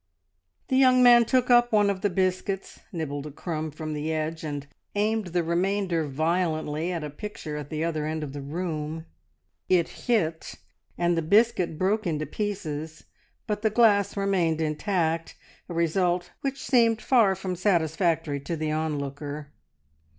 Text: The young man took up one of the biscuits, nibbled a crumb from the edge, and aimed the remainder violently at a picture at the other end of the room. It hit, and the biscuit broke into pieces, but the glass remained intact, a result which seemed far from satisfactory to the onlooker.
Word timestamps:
The 0.69 0.77
young 0.77 1.03
man 1.03 1.25
took 1.25 1.51
up 1.51 1.71
one 1.71 1.87
of 1.87 2.01
the 2.01 2.09
biscuits, 2.09 2.79
nibbled 2.91 3.27
a 3.27 3.31
crumb 3.31 3.69
from 3.69 3.93
the 3.93 4.11
edge, 4.11 4.43
and 4.43 4.65
aimed 4.95 5.27
the 5.27 5.43
remainder 5.43 6.07
violently 6.07 6.91
at 6.91 7.03
a 7.03 7.11
picture 7.11 7.55
at 7.55 7.69
the 7.69 7.83
other 7.83 8.07
end 8.07 8.23
of 8.23 8.33
the 8.33 8.41
room. 8.41 9.05
It 9.69 9.87
hit, 10.07 10.55
and 10.97 11.15
the 11.15 11.21
biscuit 11.21 11.77
broke 11.77 12.07
into 12.07 12.25
pieces, 12.25 13.03
but 13.45 13.61
the 13.61 13.69
glass 13.69 14.17
remained 14.17 14.59
intact, 14.59 15.35
a 15.69 15.75
result 15.75 16.31
which 16.41 16.59
seemed 16.65 16.99
far 16.99 17.35
from 17.35 17.55
satisfactory 17.55 18.39
to 18.39 18.57
the 18.57 18.71
onlooker. 18.71 19.51